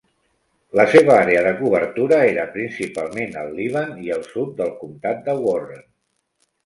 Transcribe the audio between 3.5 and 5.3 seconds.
Líban i el sud del comtat